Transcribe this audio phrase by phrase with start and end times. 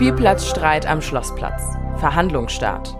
[0.00, 1.76] Spielplatzstreit am Schlossplatz.
[1.98, 2.96] Verhandlungsstart.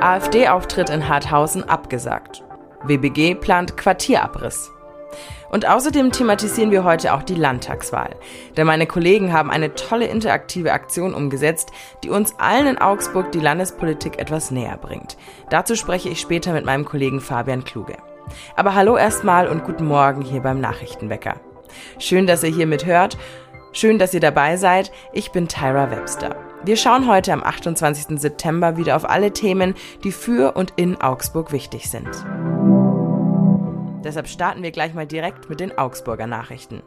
[0.00, 2.44] AfD-Auftritt in Harthausen abgesagt.
[2.84, 4.70] WBG plant Quartierabriss.
[5.50, 8.16] Und außerdem thematisieren wir heute auch die Landtagswahl.
[8.54, 11.72] Denn meine Kollegen haben eine tolle interaktive Aktion umgesetzt,
[12.04, 15.16] die uns allen in Augsburg die Landespolitik etwas näher bringt.
[15.48, 17.96] Dazu spreche ich später mit meinem Kollegen Fabian Kluge.
[18.56, 21.36] Aber hallo erstmal und guten Morgen hier beim Nachrichtenwecker.
[21.98, 23.16] Schön, dass ihr hier mithört.
[23.74, 24.92] Schön, dass ihr dabei seid.
[25.14, 26.36] Ich bin Tyra Webster.
[26.62, 28.20] Wir schauen heute am 28.
[28.20, 32.08] September wieder auf alle Themen, die für und in Augsburg wichtig sind.
[34.04, 36.82] Deshalb starten wir gleich mal direkt mit den Augsburger Nachrichten.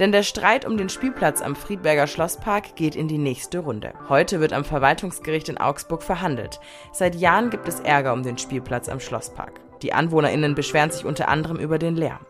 [0.00, 3.94] Denn der Streit um den Spielplatz am Friedberger Schlosspark geht in die nächste Runde.
[4.08, 6.58] Heute wird am Verwaltungsgericht in Augsburg verhandelt.
[6.90, 9.60] Seit Jahren gibt es Ärger um den Spielplatz am Schlosspark.
[9.82, 12.26] Die AnwohnerInnen beschweren sich unter anderem über den Lärm.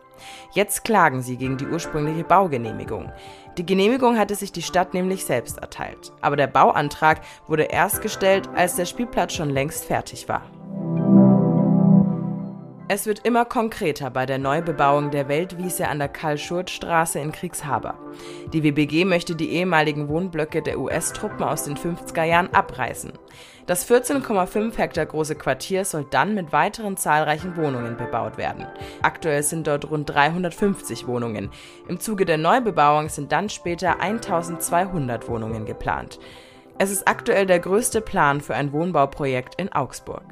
[0.51, 3.11] Jetzt klagen sie gegen die ursprüngliche Baugenehmigung.
[3.57, 6.11] Die Genehmigung hatte sich die Stadt nämlich selbst erteilt.
[6.21, 10.43] Aber der Bauantrag wurde erst gestellt, als der Spielplatz schon längst fertig war.
[12.87, 17.95] Es wird immer konkreter bei der Neubebauung der Weltwiese an der Karl-Schurz-Straße in Kriegshaber.
[18.53, 23.13] Die WBG möchte die ehemaligen Wohnblöcke der US-Truppen aus den 50er Jahren abreißen.
[23.65, 28.67] Das 14,5 Hektar große Quartier soll dann mit weiteren zahlreichen Wohnungen bebaut werden.
[29.01, 31.49] Aktuell sind dort rund 350 Wohnungen.
[31.87, 36.19] Im Zuge der Neubebauung sind dann später 1200 Wohnungen geplant.
[36.77, 40.25] Es ist aktuell der größte Plan für ein Wohnbauprojekt in Augsburg.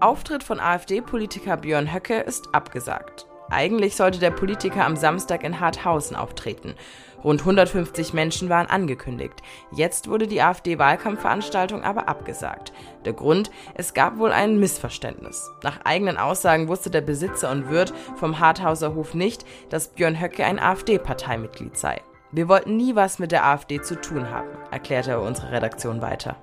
[0.00, 3.26] Auftritt von AfD-Politiker Björn Höcke ist abgesagt.
[3.50, 6.74] Eigentlich sollte der Politiker am Samstag in Harthausen auftreten.
[7.22, 9.42] Rund 150 Menschen waren angekündigt.
[9.72, 12.72] Jetzt wurde die AfD-Wahlkampfveranstaltung aber abgesagt.
[13.04, 15.50] Der Grund, es gab wohl ein Missverständnis.
[15.62, 20.46] Nach eigenen Aussagen wusste der Besitzer und Wirt vom Harthauser Hof nicht, dass Björn Höcke
[20.46, 22.00] ein AfD-Parteimitglied sei.
[22.32, 26.36] Wir wollten nie was mit der AfD zu tun haben, erklärte er unsere Redaktion weiter.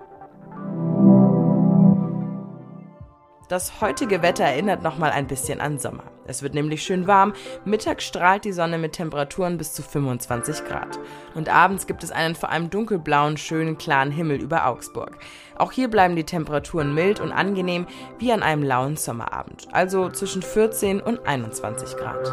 [3.47, 6.03] Das heutige Wetter erinnert noch mal ein bisschen an Sommer.
[6.25, 7.31] Es wird nämlich schön warm,
[7.63, 10.99] mittags strahlt die Sonne mit Temperaturen bis zu 25 Grad.
[11.33, 15.17] Und abends gibt es einen vor allem dunkelblauen, schönen, klaren Himmel über Augsburg.
[15.57, 17.87] Auch hier bleiben die Temperaturen mild und angenehm
[18.19, 22.27] wie an einem lauen Sommerabend, also zwischen 14 und 21 Grad.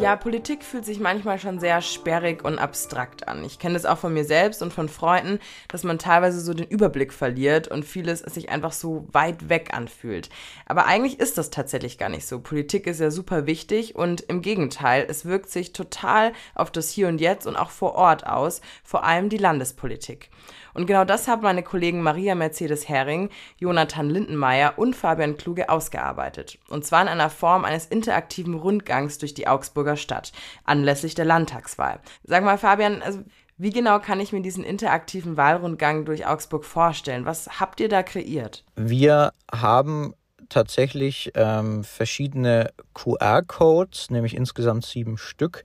[0.00, 3.44] Ja, Politik fühlt sich manchmal schon sehr sperrig und abstrakt an.
[3.44, 6.68] Ich kenne das auch von mir selbst und von Freunden, dass man teilweise so den
[6.68, 10.30] Überblick verliert und vieles sich einfach so weit weg anfühlt.
[10.66, 12.38] Aber eigentlich ist das tatsächlich gar nicht so.
[12.38, 17.08] Politik ist ja super wichtig und im Gegenteil, es wirkt sich total auf das Hier
[17.08, 20.30] und Jetzt und auch vor Ort aus, vor allem die Landespolitik.
[20.78, 26.58] Und genau das haben meine Kollegen Maria Mercedes Hering, Jonathan Lindenmeier und Fabian Kluge ausgearbeitet.
[26.68, 30.32] Und zwar in einer Form eines interaktiven Rundgangs durch die Augsburger Stadt,
[30.64, 32.00] anlässlich der Landtagswahl.
[32.24, 33.20] Sag mal, Fabian, also
[33.56, 37.24] wie genau kann ich mir diesen interaktiven Wahlrundgang durch Augsburg vorstellen?
[37.24, 38.64] Was habt ihr da kreiert?
[38.76, 40.14] Wir haben
[40.48, 45.64] tatsächlich ähm, verschiedene QR-Codes, nämlich insgesamt sieben Stück,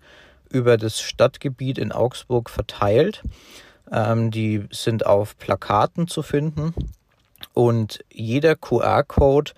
[0.49, 3.23] über das Stadtgebiet in Augsburg verteilt.
[3.91, 6.73] Ähm, die sind auf Plakaten zu finden
[7.53, 9.51] und jeder QR-Code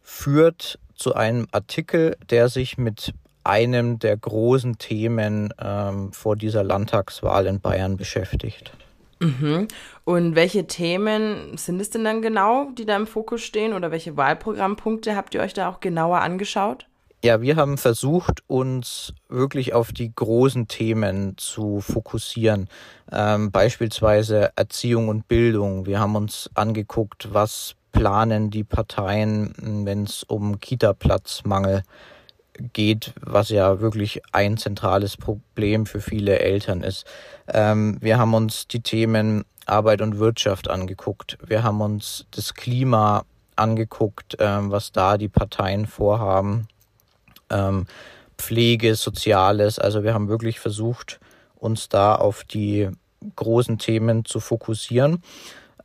[0.00, 3.12] führt zu einem Artikel, der sich mit
[3.44, 8.72] einem der großen Themen ähm, vor dieser Landtagswahl in Bayern beschäftigt.
[9.20, 9.68] Mhm.
[10.04, 14.16] Und welche Themen sind es denn dann genau, die da im Fokus stehen oder welche
[14.16, 16.86] Wahlprogrammpunkte habt ihr euch da auch genauer angeschaut?
[17.24, 22.68] Ja, wir haben versucht, uns wirklich auf die großen Themen zu fokussieren.
[23.12, 25.86] Ähm, beispielsweise Erziehung und Bildung.
[25.86, 29.54] Wir haben uns angeguckt, was planen die Parteien,
[29.84, 32.11] wenn es um Kita-Platzmangel geht,
[33.20, 37.06] was ja wirklich ein zentrales Problem für viele Eltern ist.
[37.48, 41.38] Ähm, wir haben uns die Themen Arbeit und Wirtschaft angeguckt.
[41.46, 43.24] Wir haben uns das Klima
[43.56, 46.68] angeguckt, ähm, was da die Parteien vorhaben
[47.50, 47.86] ähm,
[48.38, 49.78] Pflege, Soziales.
[49.78, 51.20] Also wir haben wirklich versucht,
[51.54, 52.88] uns da auf die
[53.36, 55.22] großen Themen zu fokussieren.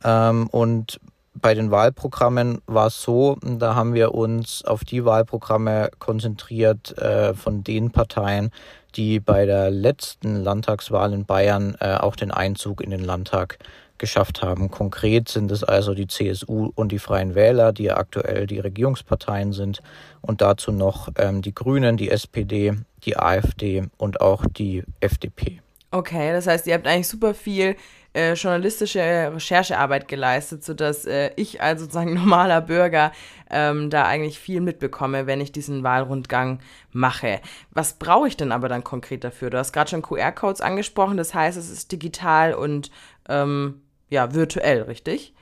[0.02, 1.00] Ähm, und
[1.40, 7.34] bei den Wahlprogrammen war es so, da haben wir uns auf die Wahlprogramme konzentriert äh,
[7.34, 8.50] von den Parteien,
[8.94, 13.58] die bei der letzten Landtagswahl in Bayern äh, auch den Einzug in den Landtag
[13.98, 14.70] geschafft haben.
[14.70, 19.52] Konkret sind es also die CSU und die Freien Wähler, die ja aktuell die Regierungsparteien
[19.52, 19.82] sind,
[20.20, 22.74] und dazu noch ähm, die Grünen, die SPD,
[23.04, 25.60] die AfD und auch die FDP.
[25.90, 27.76] Okay, das heißt, ihr habt eigentlich super viel
[28.12, 33.12] äh, journalistische Recherchearbeit geleistet, sodass äh, ich als sozusagen normaler Bürger
[33.50, 37.40] ähm, da eigentlich viel mitbekomme, wenn ich diesen Wahlrundgang mache.
[37.70, 39.50] Was brauche ich denn aber dann konkret dafür?
[39.50, 42.90] Du hast gerade schon QR-Codes angesprochen, das heißt, es ist digital und
[43.28, 45.32] ähm, ja, virtuell, richtig?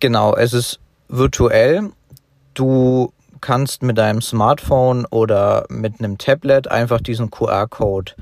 [0.00, 1.90] Genau, es ist virtuell.
[2.54, 8.12] Du kannst mit deinem Smartphone oder mit einem Tablet einfach diesen QR-Code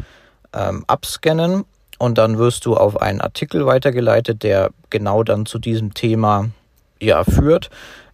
[0.52, 1.64] ähm, abscannen
[2.00, 6.48] und dann wirst du auf einen Artikel weitergeleitet, der genau dann zu diesem Thema
[6.98, 7.68] ja führt,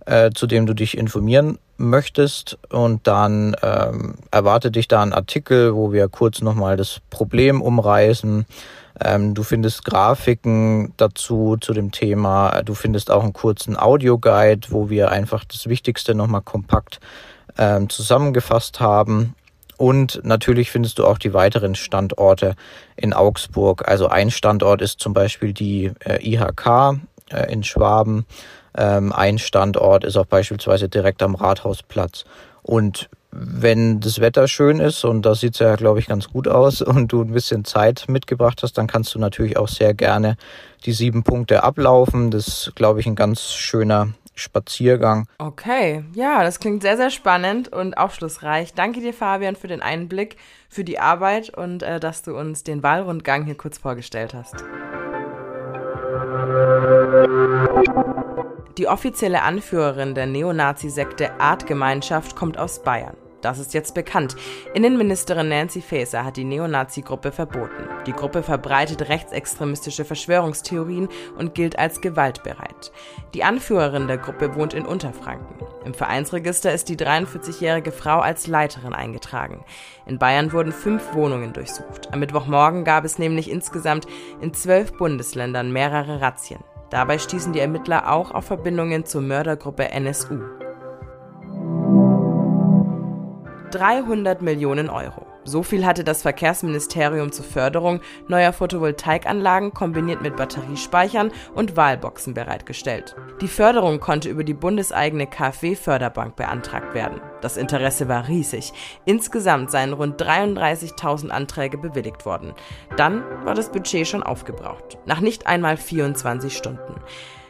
[0.07, 5.77] äh, zu dem du dich informieren möchtest und dann ähm, erwartet dich da ein Artikel,
[5.77, 8.45] wo wir kurz nochmal das Problem umreißen.
[9.05, 12.63] Ähm, du findest Grafiken dazu zu dem Thema.
[12.65, 16.99] Du findest auch einen kurzen Audioguide, wo wir einfach das Wichtigste nochmal kompakt
[17.57, 19.37] ähm, zusammengefasst haben.
[19.77, 22.57] Und natürlich findest du auch die weiteren Standorte
[22.97, 23.87] in Augsburg.
[23.87, 26.99] Also ein Standort ist zum Beispiel die äh, IHK
[27.31, 28.27] äh, in Schwaben.
[28.77, 32.25] Ähm, ein Standort ist auch beispielsweise direkt am Rathausplatz.
[32.63, 36.81] Und wenn das Wetter schön ist, und da sieht ja, glaube ich, ganz gut aus,
[36.83, 40.37] und du ein bisschen Zeit mitgebracht hast, dann kannst du natürlich auch sehr gerne
[40.85, 42.31] die sieben Punkte ablaufen.
[42.31, 45.27] Das ist, glaube ich, ein ganz schöner Spaziergang.
[45.39, 48.75] Okay, ja, das klingt sehr, sehr spannend und aufschlussreich.
[48.75, 50.37] Danke dir, Fabian, für den Einblick,
[50.69, 54.65] für die Arbeit und äh, dass du uns den Wahlrundgang hier kurz vorgestellt hast.
[58.79, 63.17] Die offizielle Anführerin der Neonazi-Sekte Artgemeinschaft kommt aus Bayern.
[63.47, 64.35] Das ist jetzt bekannt.
[64.75, 67.89] Innenministerin Nancy Faeser hat die Neonazi-Gruppe verboten.
[68.05, 71.09] Die Gruppe verbreitet rechtsextremistische Verschwörungstheorien
[71.39, 72.91] und gilt als gewaltbereit.
[73.35, 75.65] Die Anführerin der Gruppe wohnt in Unterfranken.
[75.85, 79.65] Im Vereinsregister ist die 43-jährige Frau als Leiterin eingetragen.
[80.07, 82.13] In Bayern wurden fünf Wohnungen durchsucht.
[82.13, 84.09] Am Mittwochmorgen gab es nämlich insgesamt
[84.41, 86.65] in zwölf Bundesländern mehrere Razzien.
[86.91, 90.66] Dabei stießen die Ermittler auch auf Verbindungen zur Mördergruppe NSU.
[93.71, 95.27] 300 Millionen Euro.
[95.45, 103.15] So viel hatte das Verkehrsministerium zur Förderung neuer Photovoltaikanlagen kombiniert mit Batteriespeichern und Wahlboxen bereitgestellt.
[103.41, 107.21] Die Förderung konnte über die bundeseigene KfW-Förderbank beantragt werden.
[107.43, 108.73] Das Interesse war riesig.
[109.05, 112.55] Insgesamt seien rund 33.000 Anträge bewilligt worden.
[112.97, 114.99] Dann war das Budget schon aufgebraucht.
[115.07, 116.95] Nach nicht einmal 24 Stunden.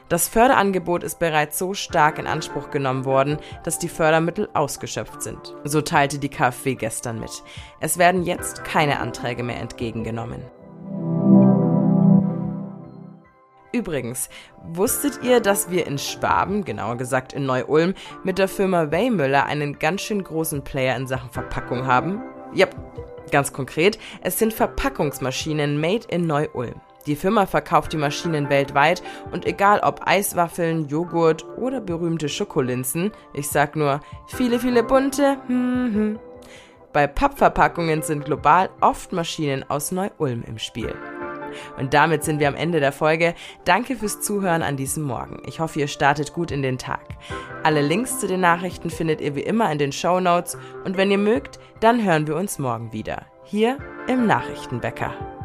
[0.09, 5.57] Das Förderangebot ist bereits so stark in Anspruch genommen worden, dass die Fördermittel ausgeschöpft sind.
[5.65, 7.43] So teilte die KfW gestern mit.
[7.81, 10.43] Es werden jetzt keine Anträge mehr entgegengenommen.
[13.73, 14.31] Übrigens,
[14.63, 19.79] wusstet ihr, dass wir in Schwaben, genauer gesagt in Neu-Ulm, mit der Firma Weymüller einen
[19.81, 22.23] ganz schön großen Player in Sachen Verpackung haben?
[22.55, 22.69] Ja,
[23.33, 26.81] ganz konkret, es sind Verpackungsmaschinen made in Neu-Ulm.
[27.07, 33.49] Die Firma verkauft die Maschinen weltweit und egal ob Eiswaffeln, Joghurt oder berühmte Schokolinsen, ich
[33.49, 36.19] sag nur viele, viele bunte, hm, hm.
[36.93, 40.95] Bei Pappverpackungen sind global oft Maschinen aus Neu-Ulm im Spiel.
[41.79, 43.35] Und damit sind wir am Ende der Folge.
[43.65, 45.43] Danke fürs Zuhören an diesem Morgen.
[45.47, 47.03] Ich hoffe, ihr startet gut in den Tag.
[47.63, 51.11] Alle Links zu den Nachrichten findet ihr wie immer in den Show Notes und wenn
[51.11, 53.27] ihr mögt, dann hören wir uns morgen wieder.
[53.45, 55.36] Hier im Nachrichtenbäcker.